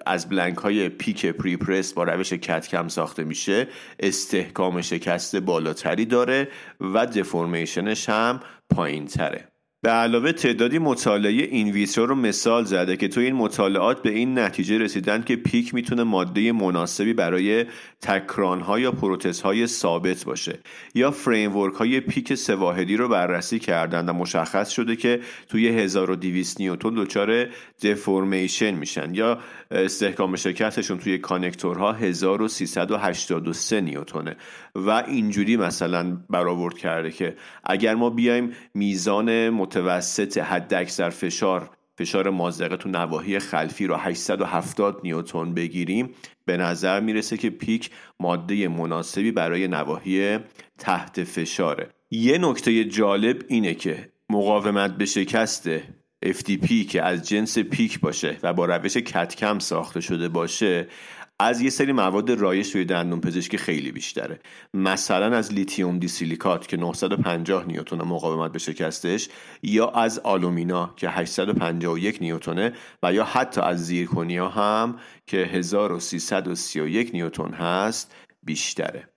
از 0.07 0.29
بلنک 0.29 0.57
های 0.57 0.89
پیک 0.89 1.27
پریپرس 1.27 1.93
با 1.93 2.05
روش 2.05 2.33
کتکم 2.33 2.89
ساخته 2.89 3.25
میشه. 3.25 3.69
استحکام 4.01 4.81
شکست 4.81 5.37
بالاتری 5.37 6.05
داره 6.05 6.49
و 6.81 7.07
deformation 7.07 7.93
ش 7.93 8.09
هم 8.09 8.41
پایین 8.71 9.07
تره 9.07 9.54
به 9.85 9.91
علاوه 9.91 10.33
تعدادی 10.33 10.79
مطالعه 10.79 11.33
in 11.33 11.71
vitro 11.71 12.07
رو 12.07 12.15
مثال 12.15 12.65
زده 12.65 12.97
که 12.97 13.09
تو 13.09 13.21
این 13.21 13.35
مطالعات 13.35 14.03
به 14.03 14.11
این 14.11 14.39
نتیجه 14.39 14.79
رسیدن 14.79 15.23
که 15.23 15.37
PEEK 15.37 15.75
می‌تونه 15.75 16.03
ماده 16.03 16.53
مناسبی 16.53 17.13
برای 17.13 17.65
تک 18.01 18.23
crown 18.23 18.61
ها 18.61 18.79
یا 18.79 18.93
پروتز 18.93 19.41
های 19.41 19.67
ثابت 19.67 20.25
باشه 20.25 20.59
یا 20.95 21.11
framework 21.11 21.75
های 21.75 22.01
PEEK 22.01 22.35
سه 22.35 22.56
واحدی 22.56 22.97
رو 22.97 23.09
بررسی 23.09 23.59
کردن 23.59 24.09
و 24.09 24.13
مشخص 24.13 24.71
شده 24.71 24.97
که 24.97 25.21
توی 25.49 25.69
1200 25.69 26.61
نیوتن 26.61 26.95
دچار 26.95 27.47
deformation 27.83 28.71
میشن 28.71 29.15
یا 29.15 29.39
استحکام 29.71 30.37
شکستشون 30.37 30.99
توی 30.99 31.19
connector 31.19 31.85
ها 31.85 31.93
1383 31.93 33.81
نیوتونه 33.81 34.37
و 34.75 34.91
اینجوری 34.91 35.57
مثلا 35.57 36.17
برآورد 36.31 36.79
کرده 36.79 37.11
که 37.11 37.37
اگر 37.65 37.95
ما 37.95 38.11
بیایم 38.11 38.53
میزان 38.75 39.51
متوسط 39.77 40.39
حد 40.39 40.75
اکثر 40.75 41.11
فشار 41.11 41.71
فشار 41.99 42.31
مازقه 42.31 42.77
تو 42.77 42.89
نواحی 42.89 43.39
خلفی 43.39 43.87
رو 43.87 43.97
870 43.97 45.01
نیوتن 45.05 45.55
بگیریم. 45.55 46.11
به 46.45 46.57
نظر 46.57 47.01
می‌رسه 47.01 47.37
که 47.37 47.51
پیک 47.51 47.91
ماده 48.21 48.69
مناسبی 48.69 49.33
برای 49.33 49.69
نواحی 49.69 50.39
تحت 50.79 51.25
فشاره. 51.25 51.89
یه 52.11 52.39
نکته 52.39 52.85
جالب 52.85 53.43
اینه 53.49 53.75
که 53.75 54.09
مقاومت 54.31 54.97
به 54.97 55.05
شکست 55.05 55.79
FTP 56.25 56.87
که 56.89 57.03
از 57.03 57.29
جنس 57.29 57.59
پیک 57.59 58.01
باشه 58.01 58.39
و 58.43 58.53
با 58.53 58.65
روش 58.65 58.97
کتکم 58.97 59.59
ساخته 59.59 60.01
شده 60.01 60.29
باشه 60.29 60.89
از 61.41 61.61
یه 61.61 61.71
سری 61.71 61.93
مواد 61.93 62.31
رایج 62.31 62.73
توی 62.73 62.85
دندون 62.85 63.21
پزشکی 63.21 63.59
خیلی 63.59 63.93
بیشتره. 63.93 64.41
مثلا 64.75 65.37
از 65.37 65.53
lithium 65.53 65.99
disilicate 65.99 66.69
که 66.69 66.77
950 66.77 67.67
نیوتن 67.67 67.97
مقاومت 67.97 68.53
به 68.53 68.59
شکستش 68.59 69.29
یا 69.63 69.89
از 69.89 70.19
alumina 70.19 70.95
که 70.97 71.11
851 71.11 72.19
نیوتنه 72.21 72.73
و 73.03 73.13
یا 73.13 73.25
حتی 73.25 73.61
از 73.61 73.87
zirconia 73.87 74.49
هم 74.49 74.99
که 75.27 75.37
1331 75.37 77.11
نیوتن 77.15 77.53
هست 77.53 78.15
بیشتره. 78.43 79.14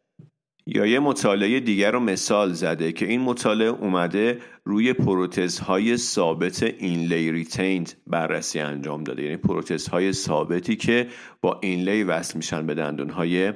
یا 0.69 0.85
یه 0.85 0.99
مطالعه 0.99 1.59
دیگر 1.59 1.91
رو 1.91 1.99
مثال 1.99 2.53
زده 2.53 2.91
که 2.91 3.05
این 3.05 3.21
مطالعه 3.21 3.67
اومده 3.67 4.39
روی 4.63 4.93
پروتزهای 4.93 5.97
ثابت 5.97 6.63
inlay 6.63 7.31
retained 7.31 7.93
بررسی 8.07 8.59
انجام 8.59 9.03
داده. 9.03 9.23
یعنی 9.23 9.37
پروتزهای 9.37 10.13
ثابتی 10.13 10.75
که 10.75 11.07
با 11.41 11.59
inlay 11.63 12.03
وصل 12.03 12.37
میشن 12.37 12.65
به 12.65 12.73
دندونهای 12.73 13.53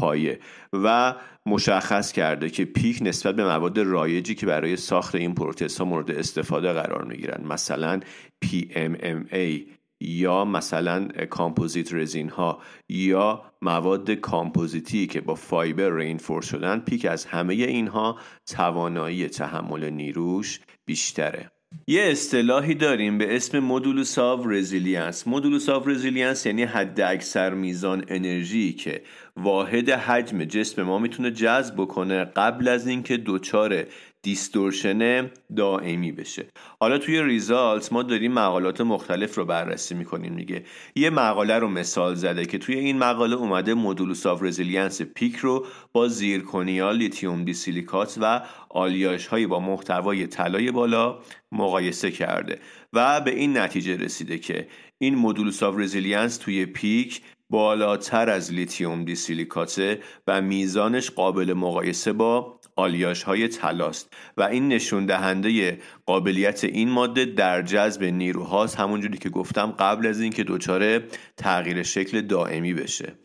پایه 0.00 0.40
و 0.72 1.14
مشخص 1.46 2.12
کرده 2.12 2.50
که 2.50 2.64
PEEK 2.64 2.98
نسبت 3.02 3.36
به 3.36 3.44
مواد 3.44 3.78
رایجی 3.78 4.34
که 4.34 4.46
برای 4.46 4.76
ساخت 4.76 5.14
این 5.14 5.34
پروتزها 5.34 5.84
مورد 5.84 6.10
استفاده 6.10 6.72
قرار 6.72 7.04
می‌گیرن. 7.04 7.46
مثلا 7.46 8.00
PMMA 8.44 9.62
یا 10.00 10.44
مثلا 10.44 11.08
composite 11.30 11.94
resin 11.94 12.28
ها 12.28 12.62
یا 12.88 13.42
مواد 13.62 14.10
کامپوزیتی 14.10 15.06
که 15.06 15.20
با 15.20 15.34
fiber 15.34 15.96
reinforce 15.96 16.46
شدن 16.46 16.78
PEEK 16.78 17.04
از 17.04 17.24
همه 17.24 17.54
اینها 17.54 18.18
توانایی 18.46 19.28
تحمل 19.28 19.90
نیروش 19.90 20.60
بیشتره. 20.86 21.50
یه 21.88 22.02
اصطلاحی 22.02 22.74
داریم 22.74 23.18
به 23.18 23.36
اسم 23.36 23.58
modulus 23.58 24.18
of 24.18 24.46
resilience 24.46 25.28
modulus 25.28 25.68
of 25.68 25.88
resilience 25.88 26.46
یعنی 26.46 26.62
حد 26.62 27.00
اکثر 27.00 27.54
میزان 27.54 28.04
انرژی 28.08 28.72
که 28.72 29.02
واحد 29.36 29.90
حجم 29.90 30.44
جسم 30.44 30.82
ما 30.82 30.98
می‌تونه 30.98 31.30
جذب 31.30 31.74
بکنه 31.74 32.24
قبل 32.24 32.68
از 32.68 32.86
اینکه 32.86 33.22
دچار 33.26 33.84
distortion 34.24 35.30
دائمی 35.56 36.12
بشه. 36.12 36.46
حالا 36.80 36.98
توی 36.98 37.22
result 37.22 37.92
ما 37.92 38.02
داریم 38.02 38.32
مقالات 38.32 38.80
مختلف 38.80 39.34
رو 39.34 39.44
بررسی 39.44 39.94
می‌کنیم 39.94 40.36
دیگه. 40.36 40.64
یه 40.96 41.10
مقاله 41.10 41.58
رو 41.58 41.68
مثال 41.68 42.14
زده 42.14 42.46
که 42.46 42.58
توی 42.58 42.74
این 42.74 42.98
مقاله 42.98 43.36
اومده 43.36 43.74
modulus 43.74 44.26
of 44.26 44.42
resilience 44.42 45.02
PEEK 45.02 45.36
رو 45.36 45.66
با 45.92 46.08
zirconia 46.08 46.90
lithium 46.90 47.44
disilicate 47.44 48.18
و 48.20 48.42
آلیاژ 48.68 49.26
هایی 49.26 49.46
با 49.46 49.60
محتوای 49.60 50.26
طلای 50.26 50.70
بالا 50.70 51.18
مقایسه 51.52 52.10
کرده 52.10 52.58
و 52.92 53.20
به 53.20 53.34
این 53.34 53.58
نتیجه 53.58 53.96
رسیده 53.96 54.38
که 54.38 54.68
این 54.98 55.14
modulus 55.14 55.62
of 55.62 55.74
resilience 55.78 56.36
توی 56.36 56.66
PEEK 56.66 57.22
بالاتر 57.50 58.30
از 58.30 58.52
lithium 58.52 59.04
disilicate 59.04 59.14
ه 59.14 60.00
و 60.26 60.42
میزانش 60.42 61.10
قابل 61.10 61.52
مقایسه 61.52 62.12
با 62.12 62.60
آلیاژ 62.76 63.22
های 63.22 63.48
طلاست 63.48 64.14
و 64.36 64.42
این 64.42 64.68
نشون 64.68 65.06
دهنده 65.06 65.78
قابلیت 66.06 66.64
این 66.64 66.90
ماده 66.90 67.24
در 67.24 67.62
جذب 67.62 68.04
نیروهاست 68.04 68.76
همونجوری 68.76 69.18
که 69.18 69.28
گفتم 69.28 69.66
قبل 69.70 70.06
از 70.06 70.20
اینکه 70.20 70.44
دچار 70.44 71.02
تغییر 71.36 71.82
شکل 71.82 72.20
دائمی 72.20 72.74
بشه. 72.74 73.23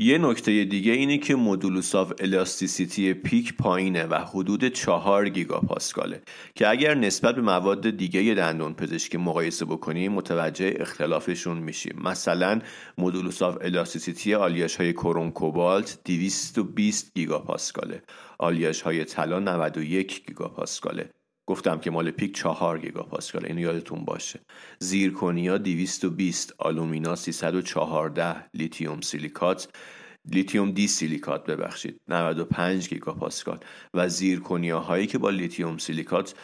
یه 0.00 0.18
نکته 0.18 0.64
دیگه 0.64 0.92
اینه 0.92 1.18
که 1.18 1.36
modulus 1.36 1.94
of 1.94 2.12
elasticity 2.20 3.14
PEEK 3.14 3.56
پایینه 3.56 4.06
و 4.06 4.14
حدود 4.14 4.68
4 4.68 5.28
گیگاپاسکاله 5.28 6.22
که 6.54 6.68
اگر 6.68 6.94
نسبت 6.94 7.34
به 7.34 7.42
مواد 7.42 7.90
دیگه 7.90 8.34
دندون 8.34 8.74
پزشکی 8.74 9.18
مقایسه 9.18 9.64
بکنیم 9.64 10.12
متوجه 10.12 10.74
اختلافشون 10.80 11.58
میشیم. 11.58 12.00
مثلا 12.04 12.60
modulus 12.98 13.42
of 13.42 13.58
elasticity 13.60 14.34
آلیاژ 14.34 14.76
های 14.76 14.92
کروم 14.92 15.30
کوبالت 15.30 15.98
220 16.04 17.14
گیگاپاسکاله. 17.14 18.02
آلیاژ 18.38 18.82
های 18.82 19.04
طلا 19.04 19.38
91 19.38 20.26
گیگاپاسکاله. 20.26 21.10
گفتم 21.48 21.78
که 21.78 21.90
مال 21.90 22.10
PEEK 22.10 22.34
4 22.34 22.78
گیگاپاسکال 22.78 23.46
اینو 23.46 23.60
یادتون 23.60 24.04
باشه. 24.04 24.40
zirconia 24.80 25.58
220 25.58 26.54
alumina 26.58 27.16
314 27.16 28.50
lithium 28.54 29.00
silicate. 29.00 29.68
lithium 30.32 30.70
disilicate 30.72 31.46
ببخشید 31.46 32.00
95 32.08 32.88
گیگاپاسکال. 32.88 33.58
و 33.94 34.08
zirconia 34.08 34.80
هایی 34.80 35.06
که 35.06 35.18
با 35.18 35.30
lithium 35.30 35.78
silicate 35.78 36.34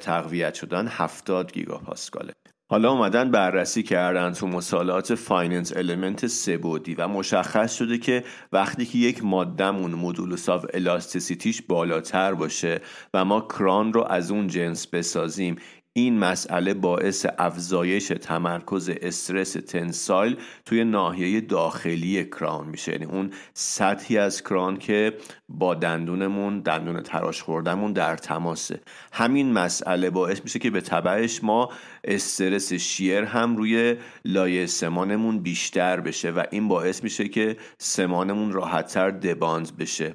تقویت 0.00 0.54
شدن 0.54 0.86
70 0.86 1.52
گیگاپاسکاله. 1.52 2.32
حالا 2.70 2.90
اومدن 2.90 3.30
بررسی 3.30 3.82
کردن 3.82 4.32
تو 4.32 4.46
مطالعات 4.46 5.14
finite 5.14 5.76
element 5.76 6.26
سه 6.26 6.49
بعدی 6.49 6.94
و 6.94 7.08
مشخص 7.08 7.74
شده 7.74 7.98
که 7.98 8.24
وقتی 8.52 8.86
که 8.86 8.98
یک 8.98 9.24
مادهمون 9.24 9.94
modulus 9.94 10.48
of 10.48 10.66
elasticity 10.74 11.47
ش 11.47 11.62
بالاتر 11.62 12.34
باشه 12.34 12.80
و 13.14 13.24
ما 13.24 13.40
crown 13.40 13.92
رو 13.92 14.04
از 14.04 14.30
اون 14.30 14.46
جنس 14.46 14.86
بسازیم 14.86 15.56
این 15.92 16.18
مسئله 16.18 16.74
باعث 16.74 17.26
افزایش 17.38 18.08
تمرکز 18.08 18.90
استرس 19.02 19.52
tensile 19.52 20.36
توی 20.64 20.84
ناحیه 20.84 21.40
داخلی 21.40 22.24
crown 22.24 22.66
میشه. 22.66 22.92
یعنی 22.92 23.04
اون 23.04 23.30
سطحی 23.54 24.18
از 24.18 24.42
crown 24.42 24.76
که 24.76 25.16
با 25.48 25.74
دندونمون 25.74 26.60
دندون 26.60 27.02
تراش 27.02 27.42
خوردمون 27.42 27.92
در 27.92 28.16
تماسه. 28.16 28.80
همین 29.12 29.52
مسئله 29.52 30.10
باعث 30.10 30.40
میشه 30.44 30.58
که 30.58 30.70
به 30.70 30.80
تبعش 30.80 31.44
ما 31.44 31.72
استرس 32.04 32.72
shear 32.72 33.24
هم 33.24 33.56
روی 33.56 33.96
لایه 34.24 34.66
سمانمون 34.66 35.38
بیشتر 35.38 36.00
بشه 36.00 36.30
و 36.30 36.44
این 36.50 36.68
باعث 36.68 37.04
میشه 37.04 37.28
که 37.28 37.56
سمانمون 37.78 38.52
راحتتر 38.52 39.10
debond 39.10 39.76
بشه. 39.76 40.14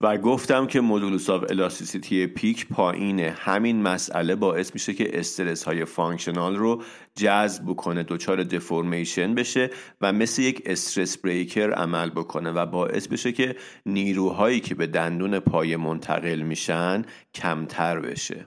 و 0.00 0.18
گفتم 0.18 0.66
که 0.66 0.80
modulus 0.80 1.30
of 1.30 1.44
elasticity 1.50 2.26
PEEK 2.26 2.68
پایینه 2.68 3.34
همین 3.38 3.82
مسئله 3.82 4.36
باعث 4.36 4.74
میشه 4.74 4.94
که 4.94 5.18
استرس 5.18 5.64
های 5.64 5.84
functional 5.84 6.56
رو 6.56 6.82
جذب 7.14 7.64
بکنه 7.64 8.02
دچار 8.02 8.42
deformation 8.44 9.34
بشه 9.34 9.70
و 10.00 10.12
مثل 10.12 10.42
یک 10.42 10.62
استرس 10.66 11.18
بریکر 11.18 11.72
عمل 11.72 12.10
بکنه 12.10 12.50
و 12.50 12.66
باعث 12.66 13.08
بشه 13.08 13.32
که 13.32 13.56
نیروهایی 13.86 14.60
که 14.60 14.74
به 14.74 14.86
دندون 14.86 15.38
پای 15.38 15.76
منتقل 15.76 16.42
میشن 16.42 17.02
کمتر 17.34 18.00
بشه. 18.00 18.46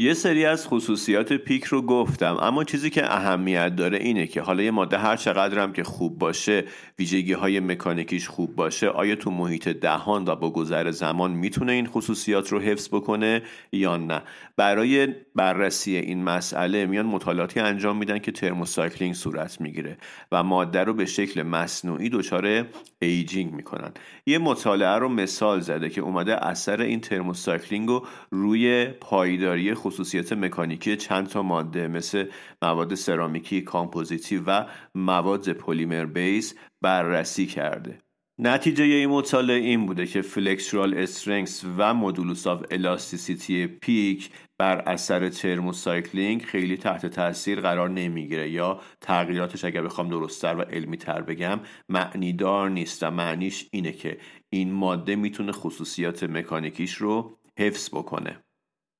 یه 0.00 0.14
سری 0.14 0.44
از 0.44 0.66
خصوصیات 0.66 1.32
پیک 1.32 1.64
رو 1.64 1.82
گفتم 1.82 2.36
اما 2.40 2.64
چیزی 2.64 2.90
که 2.90 3.14
اهمیت 3.14 3.76
داره 3.76 3.98
اینه 3.98 4.26
که 4.26 4.40
حالا 4.40 4.62
یه 4.62 4.70
ماده 4.70 4.98
هر 4.98 5.16
چقدر 5.16 5.58
هم 5.58 5.72
که 5.72 5.84
خوب 5.84 6.18
باشه 6.18 6.64
ویژگی 6.98 7.32
های 7.32 7.60
مکانیکیش 7.60 8.28
خوب 8.28 8.56
باشه 8.56 8.88
آیا 8.88 9.16
تو 9.16 9.30
محیط 9.30 9.68
دهان 9.68 10.24
و 10.28 10.36
با 10.36 10.50
گذر 10.50 10.90
زمان 10.90 11.30
می‌تونه 11.30 11.72
این 11.72 11.86
خصوصیات 11.86 12.48
رو 12.52 12.60
حفظ 12.60 12.88
بکنه 12.88 13.42
یا 13.72 13.96
نه؟ 13.96 14.22
برای 14.56 15.08
بررسی 15.34 15.96
این 15.96 16.24
مسئله 16.24 16.86
میان 16.86 17.06
مطالعاتی 17.06 17.60
انجام 17.60 17.96
میدن 17.96 18.18
که 18.18 18.32
ترموسایکلینگ 18.32 19.14
صورت 19.14 19.60
می‌گیره 19.60 19.98
و 20.32 20.42
ماده 20.42 20.84
رو 20.84 20.94
به 20.94 21.06
شکل 21.06 21.42
مصنوعی 21.42 22.08
دچار 22.08 22.66
aging 22.98 23.52
می‌کنن. 23.52 23.90
یه 24.26 24.38
مطالعه 24.38 24.98
رو 24.98 25.08
مثال 25.08 25.60
زده 25.60 25.90
که 25.90 26.00
اومده 26.00 26.46
اثر 26.46 26.80
این 26.80 27.00
thermocycling 27.00 27.88
رو 27.88 28.06
روی 28.30 28.86
پایداری 28.86 29.74
خصوصیت 29.88 30.32
مکانیکی 30.32 30.96
چند 30.96 31.26
تا 31.26 31.42
ماده 31.42 31.88
مثل 31.88 32.26
مواد 32.62 32.94
سرامیکی 32.94 33.60
کامپوزیتی 33.60 34.36
و 34.46 34.66
مواد 34.94 35.52
polymer 35.52 36.04
base 36.04 36.54
بررسی 36.82 37.46
کرده. 37.46 37.98
نتیجه 38.40 38.84
این 38.84 39.08
مطالعه 39.08 39.56
این 39.56 39.86
بوده 39.86 40.06
که 40.06 40.22
flexural 40.22 40.94
strength 40.94 41.64
و 41.78 41.94
modulus 41.94 42.46
of 42.46 42.64
elasticity 42.70 43.66
PEEK 43.66 44.30
بر 44.58 44.78
اثر 44.78 45.28
thermocycling 45.28 46.42
خیلی 46.42 46.76
تحت 46.76 47.06
تاثیر 47.06 47.60
قرار 47.60 47.90
نمی‌گیره 47.90 48.50
یا 48.50 48.80
تغییراتش 49.00 49.64
اگر 49.64 49.82
بخوام 49.82 50.08
درستتر 50.08 50.56
و 50.56 50.62
علمی 50.62 50.96
تر 50.96 51.22
بگم 51.22 51.60
معنیدار 51.88 52.70
نیست 52.70 53.02
و 53.02 53.10
معنیش 53.10 53.68
اینه 53.70 53.92
که 53.92 54.18
این 54.50 54.72
ماده 54.72 55.16
می‌تونه 55.16 55.52
خصوصیات 55.52 56.24
مکانیکیش 56.24 56.94
رو 56.94 57.38
حفظ 57.58 57.88
بکنه. 57.88 58.40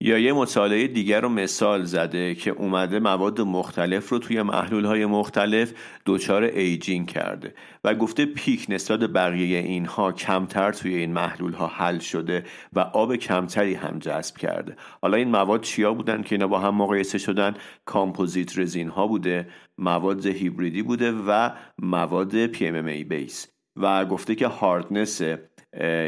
یا 0.00 0.18
یه 0.18 0.32
مطالعه 0.32 0.86
دیگر 0.86 1.20
رو 1.20 1.28
مثال 1.28 1.84
زده 1.84 2.34
که 2.34 2.50
اومده 2.50 2.98
مواد 2.98 3.40
مختلف 3.40 4.08
رو 4.08 4.18
توی 4.18 4.42
محلول 4.42 4.84
های 4.84 5.06
مختلف 5.06 5.72
دچار 6.06 6.42
aging 6.42 7.06
کرده 7.06 7.54
و 7.84 7.94
گفته 7.94 8.26
PEEK 8.26 8.66
نسبت 8.68 9.00
بقیه 9.00 9.58
اینها 9.58 10.12
کمتر 10.12 10.72
توی 10.72 10.94
این 10.94 11.12
محلول 11.12 11.52
ها 11.52 11.66
حل 11.66 11.98
شده 11.98 12.44
و 12.72 12.80
آب 12.80 13.16
کمتری 13.16 13.74
هم 13.74 13.98
جذب 13.98 14.36
کرده. 14.36 14.76
حالا 15.02 15.16
این 15.16 15.28
مواد 15.28 15.60
چیا 15.60 15.94
بودن 15.94 16.22
که 16.22 16.34
اینا 16.34 16.46
با 16.46 16.58
هم 16.58 16.74
مقایسه 16.74 17.18
شدن؟ 17.18 17.54
composite 17.84 18.58
resin 18.58 18.88
ها 18.88 19.06
بوده 19.06 19.48
مواد 19.78 20.26
هیبریدی 20.26 20.82
بوده 20.82 21.12
و 21.12 21.50
مواد 21.78 22.52
PMMA 22.52 23.04
base 23.08 23.48
و 23.76 24.04
گفته 24.04 24.34
که 24.34 24.46
hardness 24.46 25.22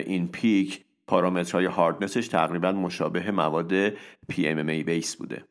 این 0.06 0.28
PEEK 0.28 0.84
پارامترهای 1.10 1.66
hardness 1.66 2.16
ش 2.16 2.28
تقریبا 2.28 2.72
مشابه 2.72 3.30
مواد 3.30 3.90
PMMA 4.32 4.84
base 4.86 5.16
بوده. 5.16 5.44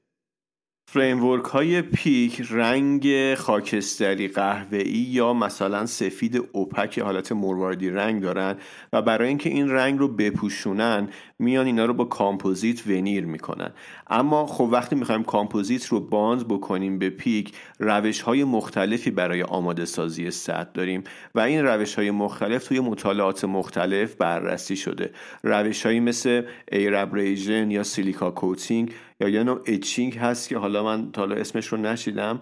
framework 0.91 1.45
های 1.45 1.81
PEEK 1.81 2.41
رنگ 2.49 3.33
خاکستری 3.35 4.27
قهوه‌ای 4.27 4.91
یا 4.91 5.33
مثلا 5.33 5.85
سفید 5.85 6.43
opaque 6.51 6.99
حالت 6.99 7.31
مرواردی 7.31 7.89
رنگ 7.89 8.21
دارن 8.21 8.55
و 8.93 9.01
برای 9.01 9.27
اینکه 9.27 9.49
این 9.49 9.69
رنگ 9.69 9.99
رو 9.99 10.07
بپوشونن 10.07 11.09
میان 11.39 11.65
اینا 11.65 11.85
رو 11.85 11.93
با 11.93 12.05
کامپوزیت 12.05 12.87
veneer 12.87 13.25
می‌کنن. 13.25 13.71
اما 14.07 14.45
خب 14.45 14.69
وقتی 14.71 14.95
می‌خوایم 14.95 15.23
کامپوزیت 15.23 15.85
رو 15.85 15.99
bond 15.99 16.47
بکنیم 16.47 16.99
به 16.99 17.09
PEEK 17.09 17.53
روش 17.79 18.21
های 18.21 18.43
مختلفی 18.43 19.11
برای 19.11 19.43
آماده 19.43 19.85
سازی 19.85 20.31
سطح 20.31 20.69
داریم 20.73 21.03
و 21.35 21.39
این 21.39 21.65
روش 21.65 21.95
های 21.95 22.11
مختلف 22.11 22.67
توی 22.67 22.79
مطالعات 22.79 23.45
مختلف 23.45 24.15
بررسی 24.15 24.75
شده. 24.75 25.11
روش 25.43 25.85
هایی 25.85 25.99
مثل 25.99 26.43
air 26.71 26.99
abrasion 26.99 27.71
یا 27.71 27.83
silica 27.83 28.31
coating 28.31 28.91
یا 29.21 29.29
یه 29.29 29.43
نوع 29.43 29.59
etching 29.65 30.17
هست 30.17 30.49
که 30.49 30.57
حالا 30.57 30.78
من 30.83 31.11
تا 31.11 31.23
اسمش 31.23 31.67
رو 31.67 31.77
نشنیدم 31.77 32.39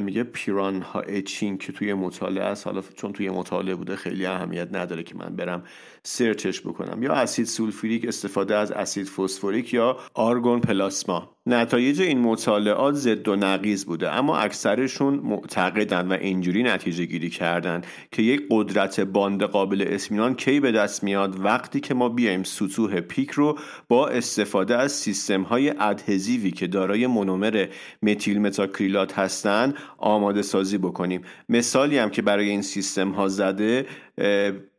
میگه 0.00 0.22
piranha 0.22 0.82
etching 0.82 1.58
که 1.58 1.72
توی 1.72 1.94
مطالعه 1.94 2.44
است. 2.44 2.66
حالا 2.66 2.82
چون 2.96 3.12
توی 3.12 3.30
مطالعه 3.30 3.74
بوده 3.74 3.96
خیلی 3.96 4.26
اهمیت 4.26 4.68
نداره 4.72 5.02
که 5.02 5.14
من 5.14 5.36
برم 5.36 5.62
سرچش 6.02 6.60
بکنم. 6.60 7.02
یا 7.02 7.12
اسید 7.12 7.46
سولفوریک 7.46 8.04
استفاده 8.08 8.56
از 8.56 8.72
اسید 8.72 9.08
فسفوریک 9.08 9.74
یا 9.74 9.96
آرگون 10.14 10.60
پلاسما. 10.60 11.37
نتایج 11.48 12.00
این 12.00 12.18
مطالعات 12.18 12.94
ضد 12.94 13.28
و 13.28 13.36
نقیض 13.36 13.84
بوده 13.84 14.10
اما 14.10 14.38
اکثرشون 14.38 15.14
معتقدن 15.14 16.08
و 16.08 16.12
اینجوری 16.12 16.62
نتیجه 16.62 17.04
گیری 17.04 17.30
کردن 17.30 17.82
که 18.12 18.22
یک 18.22 18.42
قدرت 18.50 19.00
bond 19.00 19.42
قابل 19.42 19.84
اسمینان 19.88 20.34
کی 20.34 20.60
به 20.60 20.72
دست 20.72 21.04
میاد 21.04 21.44
وقتی 21.44 21.80
که 21.80 21.94
ما 21.94 22.08
بیایم 22.08 22.42
سطوح 22.42 23.00
PEEK 23.00 23.30
رو 23.30 23.58
با 23.88 24.08
استفاده 24.08 24.76
از 24.76 24.92
سیستم 24.92 25.42
های 25.42 25.74
adhesive 25.80 26.42
ی 26.42 26.50
که 26.50 26.66
دارای 26.66 27.06
مونومر 27.06 27.66
متیل 28.02 28.40
متاکریلات 28.40 29.18
هستن 29.18 29.74
آماده 29.98 30.42
سازی 30.42 30.78
بکنیم. 30.78 31.22
مثالی 31.48 31.98
هم 31.98 32.10
که 32.10 32.22
برای 32.22 32.48
این 32.48 32.62
سیستم 32.62 33.10
ها 33.10 33.28
زده 33.28 33.86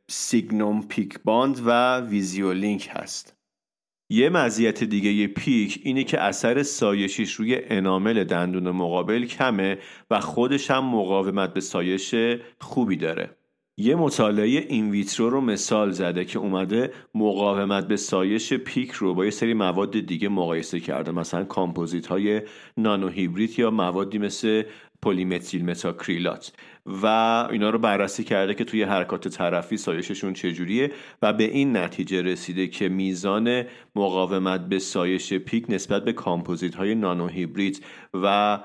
Signum 0.08 0.88
PEEK 0.88 1.19
Bond 1.24 1.62
و 1.65 1.99
Visio.link 2.00 2.89
هست. 2.93 3.38
یه 4.12 4.30
مزیت 4.30 4.84
دیگه 4.84 5.28
PEEK 5.28 5.82
اینه 5.84 6.04
که 6.04 6.22
اثر 6.22 6.63
سایشیش 6.63 7.34
روی 7.34 7.58
enamel 7.63 8.24
دندون 8.24 8.72
مقابل 8.72 9.26
کمه 9.26 9.78
و 10.12 10.19
خودش 10.19 10.72
هم 10.72 10.86
مقاومت 10.86 11.54
به 11.54 11.62
سایش 11.62 12.15
خوبی 12.60 12.95
داره. 12.95 13.30
یه 13.78 13.95
مطالعه 13.95 14.45
in 14.45 14.91
vitro 14.91 15.30
رو 15.30 15.41
مثال 15.41 15.91
زده 15.91 16.26
که 16.26 16.39
اومده 16.39 16.91
مقاومت 17.15 17.88
به 17.88 17.95
سایش 17.95 18.54
PEEK 18.54 18.91
رو 18.91 19.13
با 19.13 19.26
یه 19.26 19.32
سری 19.32 19.54
مواد 19.54 20.00
دیگه 20.00 20.30
مقایسه 20.30 20.80
کرده. 20.80 21.12
مثلا 21.12 21.43
کامپوزیت 21.43 22.08
های 22.08 22.41
nano 22.78 23.08
hybrid 23.08 23.60
یا 23.60 23.72
موادی 23.72 24.17
مثل 24.17 24.63
پلی 25.02 25.29
متیل 25.29 25.65
متاکریلات. 25.65 26.52
و 26.89 27.06
اینا 27.52 27.69
رو 27.69 27.80
بررسی 27.80 28.23
کرده 28.23 28.54
که 28.54 28.63
توی 28.63 28.84
حرکات 28.84 29.28
طرفی 29.28 29.78
سایششون 29.78 30.34
چجوریه 30.34 30.91
و 31.21 31.34
به 31.34 31.43
این 31.43 31.78
نتیجه 31.78 32.21
رسیده 32.21 32.67
که 32.67 32.89
میزان 32.89 33.63
مقاومت 33.95 34.62
به 34.69 34.80
سایش 34.80 35.34
PEEK 35.34 35.65
نسبت 35.69 36.04
به 36.04 36.13
کامپوزیت 36.13 36.75
های 36.75 36.95
nano 36.95 37.28
hybrid 37.28 37.86
و 38.13 38.60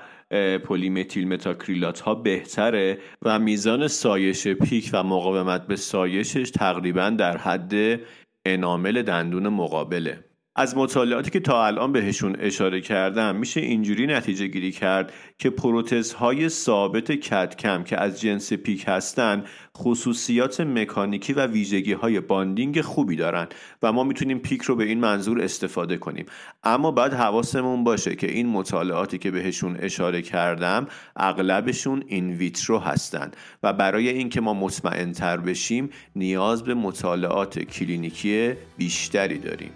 پلی 0.63 0.90
متیل 0.90 1.27
متاکریلات 1.27 1.99
ها 1.99 2.15
بهتره 2.15 2.99
و 3.21 3.39
میزان 3.39 3.87
سایش 3.87 4.47
PEEK 4.47 4.89
و 4.93 5.03
مقاومت 5.03 5.67
به 5.67 5.75
سایشش 5.75 6.51
تقریبا 6.51 7.09
در 7.09 7.37
حد 7.37 7.99
enamel 8.45 9.01
دندون 9.01 9.47
مقابله. 9.47 10.23
از 10.57 10.77
مطالعاتی 10.77 11.31
که 11.31 11.39
تا 11.39 11.65
الان 11.65 11.91
بهشون 11.91 12.35
اشاره 12.39 12.81
کردم 12.81 13.35
میشه 13.35 13.59
اینجوری 13.59 14.07
نتیجه 14.07 14.47
گیری 14.47 14.71
کرد 14.71 15.13
که 15.37 15.49
پروتزهای 15.49 16.49
ثابت 16.49 17.11
کدکم 17.11 17.83
که 17.83 17.97
از 18.01 18.21
جنس 18.21 18.53
PEEK 18.53 18.85
هستن 18.87 19.43
خصوصیات 19.77 20.61
مکانیکی 20.61 21.33
و 21.33 21.47
ویژگی 21.47 21.93
های 21.93 22.19
bonding 22.19 22.81
خوبی 22.81 23.15
دارن 23.15 23.47
و 23.83 23.91
ما 23.91 24.03
می‌تونیم 24.03 24.39
PEEK 24.39 24.61
رو 24.61 24.75
به 24.75 24.83
این 24.83 24.99
منظور 24.99 25.41
استفاده 25.41 25.97
کنیم. 25.97 26.25
اما 26.63 26.91
بعد 26.91 27.13
حواسمون 27.13 27.83
باشه 27.83 28.15
که 28.15 28.31
این 28.31 28.47
مطالعاتی 28.47 29.17
که 29.17 29.31
بهشون 29.31 29.77
اشاره 29.79 30.21
کردم 30.21 30.87
اغلبشون 31.15 32.03
این 32.07 32.29
ویترو 32.29 32.79
هستن 32.79 33.31
و 33.63 33.73
برای 33.73 34.09
اینکه 34.09 34.41
ما 34.41 34.53
مطمئن 34.53 35.11
تر 35.11 35.37
بشیم 35.37 35.89
نیاز 36.15 36.63
به 36.63 36.73
مطالعات 36.73 37.59
کلینیکی 37.59 38.53
بیشتری 38.77 39.37
داریم. 39.37 39.71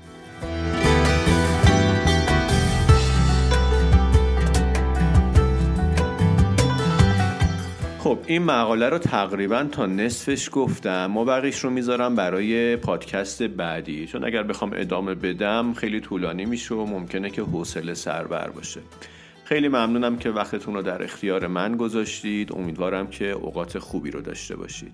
خب 8.10 8.19
این 8.28 8.43
مقاله 8.43 8.89
رو 8.89 8.98
تقریبا 8.98 9.63
تا 9.72 9.86
نصفش 9.86 10.50
گفتم. 10.52 11.06
ما 11.06 11.26
بقیش 11.26 11.60
رو 11.60 11.69
می‌ذارم 11.69 12.15
برای 12.15 12.76
پادکست 12.76 13.43
بعدی. 13.43 14.08
چون 14.08 14.26
اگر 14.26 14.43
بخوام 14.43 14.72
ادامه 14.76 15.15
بدم 15.15 15.74
خیلی 15.74 16.00
طولانی 16.00 16.45
میشه 16.45 16.76
و 16.76 16.86
ممکنه 16.86 17.30
که 17.30 17.41
حوصله 17.41 17.93
سربر 17.93 18.50
باشه. 18.50 18.82
خیلی 19.43 19.67
ممنونم 19.67 20.17
که 20.17 20.30
وقتتون 20.30 20.74
رو 20.74 20.82
در 20.82 21.04
اختیار 21.04 21.48
من 21.48 21.78
گذاشتید. 21.78 22.54
امیدوارم 22.54 23.08
که 23.08 23.26
اوقات 23.26 23.80
خوبی 23.80 24.12
رو 24.12 24.22
داشته 24.22 24.56
باشید. 24.56 24.93